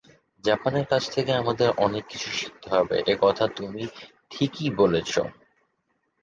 জাপানের 0.43 0.85
কাছ 0.85 1.03
থেকে 1.11 1.31
আমাদের 1.33 1.69
অনেক 1.77 2.03
কিছু 2.09 2.29
শিখতে 2.31 2.67
হবে, 2.69 3.03
এ-কথা 3.07 3.47
তুমি 3.55 3.81
ঠিকই 4.29 4.69
বলেছ। 4.75 5.11